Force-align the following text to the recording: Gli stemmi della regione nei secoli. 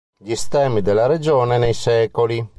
Gli 0.17 0.33
stemmi 0.33 0.81
della 0.81 1.05
regione 1.05 1.59
nei 1.59 1.73
secoli. 1.73 2.43